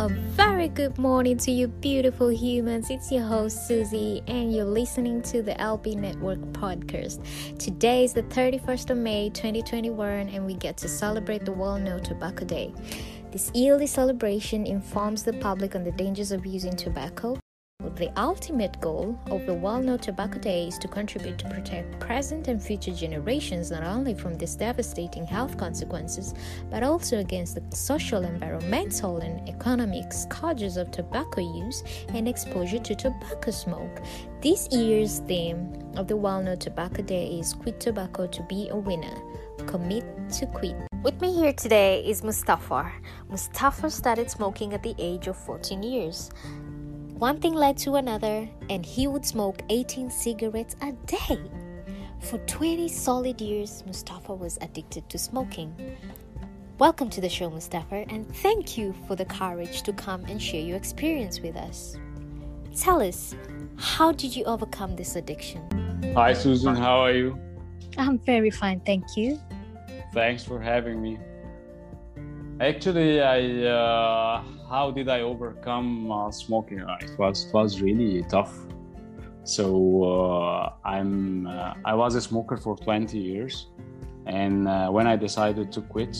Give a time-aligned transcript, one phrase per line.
[0.00, 2.88] A very good morning to you, beautiful humans.
[2.88, 7.20] It's your host, Susie, and you're listening to the LB Network podcast.
[7.58, 11.98] Today is the 31st of May, 2021, and we get to celebrate the World No
[11.98, 12.72] Tobacco Day.
[13.30, 17.38] This yearly celebration informs the public on the dangers of using tobacco
[18.00, 22.62] the ultimate goal of the No Tobacco Day is to contribute to protect present and
[22.62, 26.34] future generations not only from these devastating health consequences,
[26.70, 31.82] but also against the social, environmental, and economic scourges of tobacco use
[32.14, 34.02] and exposure to tobacco smoke.
[34.40, 39.16] This year's theme of the No Tobacco Day is Quit Tobacco to be a winner.
[39.66, 40.76] Commit to quit.
[41.02, 42.90] With me here today is Mustafa.
[43.28, 46.30] Mustafa started smoking at the age of 14 years.
[47.20, 51.38] One thing led to another, and he would smoke 18 cigarettes a day.
[52.20, 55.98] For 20 solid years, Mustafa was addicted to smoking.
[56.78, 60.62] Welcome to the show, Mustafa, and thank you for the courage to come and share
[60.62, 61.98] your experience with us.
[62.74, 63.34] Tell us,
[63.76, 65.60] how did you overcome this addiction?
[66.16, 67.38] Hi, Susan, how are you?
[67.98, 69.38] I'm very fine, thank you.
[70.14, 71.18] Thanks for having me.
[72.60, 76.80] Actually, I uh, how did I overcome uh, smoking?
[76.80, 78.54] Uh, it was it was really tough.
[79.42, 79.66] So
[80.04, 83.66] uh, I'm uh, I was a smoker for 20 years,
[84.26, 86.16] and when I decided to quit,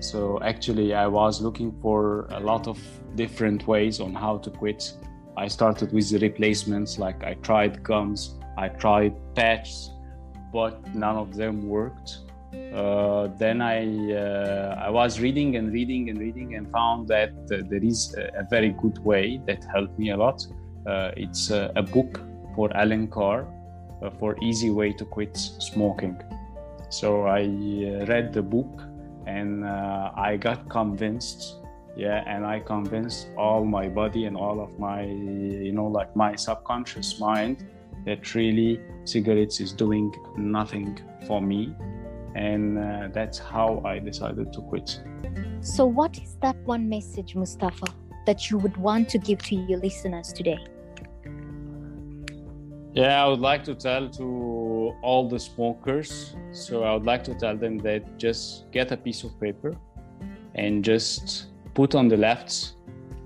[0.00, 2.78] so actually I was looking for a lot of
[3.14, 4.92] different ways on how to quit.
[5.38, 9.90] I started with the replacements, like I tried gums, I tried patches,
[10.52, 12.25] but none of them worked
[12.76, 17.62] uh, then I uh, I was reading and reading and reading and found that uh,
[17.70, 20.46] there is a, a, very good way that helped me a lot.
[20.86, 22.20] Uh, it's a, a, book
[22.54, 23.46] for Allen Carr
[24.02, 26.20] uh, for easy way to quit smoking.
[26.90, 28.82] So I uh, read the book
[29.26, 31.56] and I got convinced.
[31.96, 36.36] Yeah, and I convinced all my body and all of my you know like my
[36.36, 37.64] subconscious mind
[38.04, 41.74] that really cigarettes is doing nothing for me
[42.34, 45.00] and uh, that's how I decided to quit.
[45.60, 47.86] So, what is that one message, Mustafa,
[48.26, 50.58] that you would want to give to your listeners today?
[52.94, 56.34] Yeah, I would like to tell to all the smokers.
[56.52, 59.74] So, I would like to tell them that just get a piece of paper
[60.54, 62.74] and just put on the left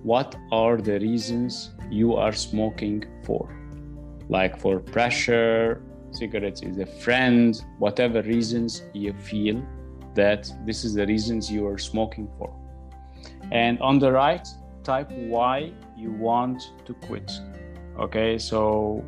[0.03, 3.55] what are the reasons you are smoking for
[4.29, 5.83] like for pressure
[6.13, 9.63] cigarettes is a friend, whatever reasons you feel
[10.15, 12.55] that this is the reasons you are smoking for.
[13.53, 14.47] And on the right,
[14.85, 17.31] type why you want to quit.
[17.99, 19.05] Okay, so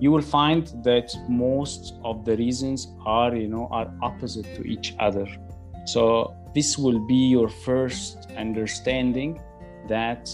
[0.00, 4.94] you will find that most of the reasons are, you know, are opposite to each
[4.98, 5.26] other.
[5.84, 9.40] So this will be your first understanding
[9.88, 10.30] that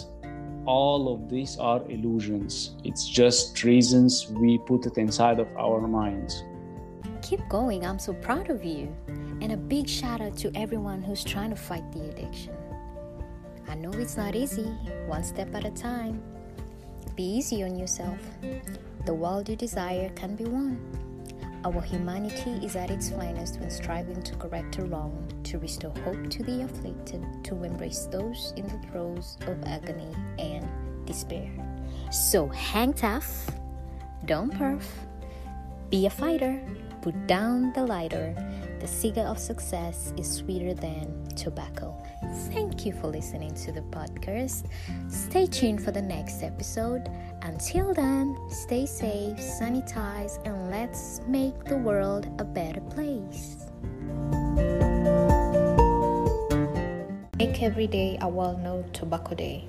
[0.66, 2.77] all of these are illusions.
[2.84, 6.43] It's just reasons we put it inside of our minds.
[7.22, 7.87] Keep going.
[7.87, 8.94] I'm so proud of you.
[9.41, 12.54] And a big shout out to everyone who's trying to fight the addiction.
[13.69, 14.71] I know it's not easy,
[15.06, 16.22] one step at a time.
[17.16, 18.19] Be easy on yourself.
[19.06, 21.06] The world you desire can be won.
[21.65, 26.31] Our humanity is at its finest when striving to correct a wrong, to restore hope
[26.31, 30.69] to the afflicted, to embrace those in the throes of agony and
[31.06, 31.50] despair.
[32.12, 33.50] So hang tough,
[34.27, 34.84] don't perf,
[35.91, 36.61] be a fighter,
[37.03, 38.34] put down the lighter.
[38.81, 41.97] The cigar of success is sweeter than tobacco.
[42.53, 44.67] Thank you for listening to the podcast.
[45.09, 47.09] Stay tuned for the next episode.
[47.43, 53.57] Until then, stay safe, sanitize, and let's make the world a better place.
[57.39, 59.69] Make every day a World No Tobacco Day.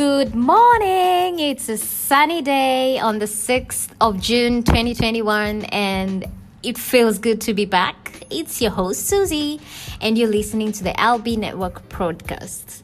[0.00, 1.40] Good morning.
[1.40, 6.24] It's a sunny day on the 6th of June 2021 and
[6.62, 8.24] it feels good to be back.
[8.30, 9.60] It's your host Susie
[10.00, 12.82] and you're listening to the LB Network podcast.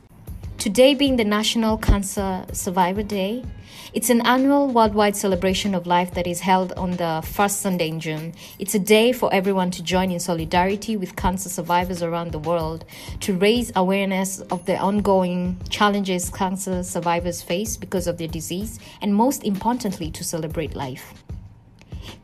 [0.66, 3.44] Today being the National Cancer Survivor Day,
[3.94, 8.00] it's an annual worldwide celebration of life that is held on the first Sunday in
[8.00, 8.34] June.
[8.58, 12.84] It's a day for everyone to join in solidarity with cancer survivors around the world
[13.20, 19.14] to raise awareness of the ongoing challenges cancer survivors face because of their disease, and
[19.14, 21.14] most importantly, to celebrate life.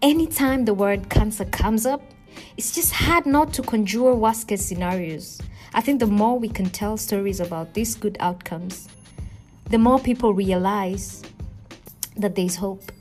[0.02, 2.02] Anytime the word cancer comes up,
[2.56, 5.40] it's just hard not to conjure worst case scenarios.
[5.74, 8.88] I think the more we can tell stories about these good outcomes,
[9.70, 11.22] the more people realize
[12.16, 12.92] that there is hope.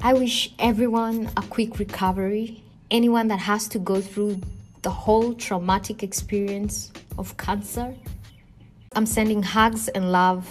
[0.00, 2.62] I wish everyone a quick recovery.
[2.90, 4.40] Anyone that has to go through
[4.82, 7.92] the whole traumatic experience of cancer.
[8.94, 10.46] I'm sending hugs and love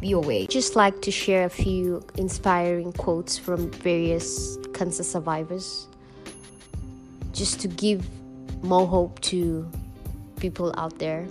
[0.00, 0.48] your way.
[0.48, 5.86] Just like to share a few inspiring quotes from various cancer survivors
[7.32, 8.04] just to give
[8.62, 9.70] more hope to
[10.38, 11.26] people out there.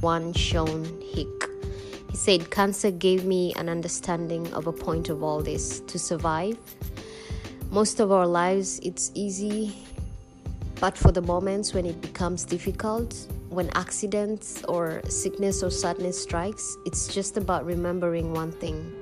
[0.00, 1.28] One Sean Hick.
[2.10, 6.58] He said, Cancer gave me an understanding of a point of all this to survive.
[7.70, 9.76] Most of our lives, it's easy,
[10.80, 13.14] but for the moments when it becomes difficult,
[13.50, 18.92] when accidents or sickness or sadness strikes, it's just about remembering one thing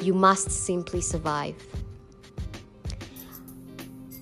[0.00, 1.56] you must simply survive.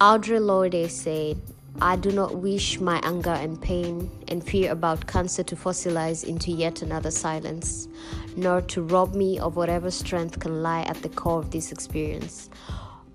[0.01, 1.41] Audre Lorde said,
[1.81, 6.51] I do not wish my anger and pain and fear about cancer to fossilize into
[6.51, 7.89] yet another silence,
[8.37, 12.51] nor to rob me of whatever strength can lie at the core of this experience.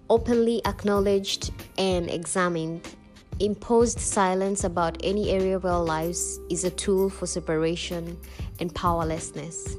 [0.10, 2.95] Openly acknowledged and examined,
[3.39, 8.18] imposed silence about any area of our lives is a tool for separation
[8.60, 9.75] and powerlessness.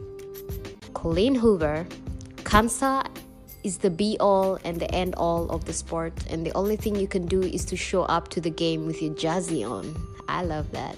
[0.94, 1.84] Colleen Hoover,
[2.44, 3.02] Cancer
[3.64, 6.96] is the be all and the end all of the sport, and the only thing
[6.96, 9.94] you can do is to show up to the game with your jazzy on.
[10.28, 10.96] I love that.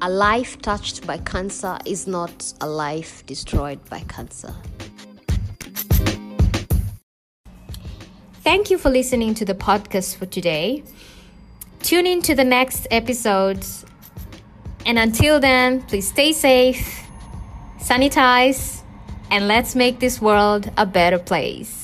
[0.00, 4.54] A life touched by cancer is not a life destroyed by cancer.
[8.42, 10.84] Thank you for listening to the podcast for today.
[11.82, 13.64] Tune in to the next episode.
[14.86, 17.02] And until then, please stay safe,
[17.78, 18.77] sanitize,
[19.30, 21.77] and let's make this world a better place.